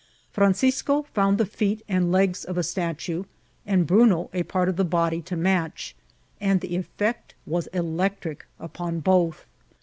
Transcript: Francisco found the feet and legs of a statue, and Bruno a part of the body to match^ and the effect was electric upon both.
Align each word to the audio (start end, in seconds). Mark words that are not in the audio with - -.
Francisco 0.31 1.03
found 1.13 1.37
the 1.37 1.45
feet 1.45 1.83
and 1.87 2.11
legs 2.11 2.43
of 2.43 2.57
a 2.57 2.63
statue, 2.63 3.23
and 3.67 3.85
Bruno 3.85 4.31
a 4.33 4.41
part 4.41 4.67
of 4.67 4.75
the 4.75 4.83
body 4.83 5.21
to 5.21 5.35
match^ 5.37 5.93
and 6.39 6.59
the 6.59 6.75
effect 6.75 7.35
was 7.45 7.67
electric 7.67 8.47
upon 8.59 9.01
both. 9.01 9.45